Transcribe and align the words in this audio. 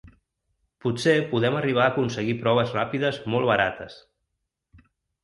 Potser 0.85 1.13
podem 1.33 1.57
arribar 1.59 1.83
a 1.83 1.89
aconseguir 1.93 2.35
proves 2.45 2.73
ràpides 2.79 3.21
molt 3.35 3.49
barates. 3.51 3.99